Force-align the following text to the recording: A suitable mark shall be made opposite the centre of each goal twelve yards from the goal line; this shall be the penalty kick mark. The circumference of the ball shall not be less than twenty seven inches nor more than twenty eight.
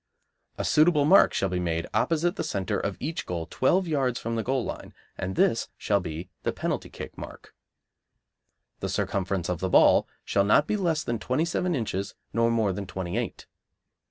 A 0.57 0.65
suitable 0.65 1.05
mark 1.05 1.31
shall 1.31 1.49
be 1.49 1.59
made 1.59 1.85
opposite 1.93 2.35
the 2.35 2.43
centre 2.43 2.79
of 2.79 2.97
each 2.99 3.27
goal 3.27 3.45
twelve 3.45 3.87
yards 3.87 4.19
from 4.19 4.35
the 4.35 4.41
goal 4.41 4.65
line; 4.65 4.95
this 5.15 5.69
shall 5.77 5.99
be 5.99 6.27
the 6.41 6.51
penalty 6.51 6.89
kick 6.89 7.15
mark. 7.19 7.53
The 8.79 8.89
circumference 8.89 9.47
of 9.47 9.59
the 9.59 9.69
ball 9.69 10.07
shall 10.25 10.43
not 10.43 10.65
be 10.65 10.75
less 10.75 11.03
than 11.03 11.19
twenty 11.19 11.45
seven 11.45 11.75
inches 11.75 12.15
nor 12.33 12.49
more 12.49 12.73
than 12.73 12.87
twenty 12.87 13.15
eight. 13.15 13.45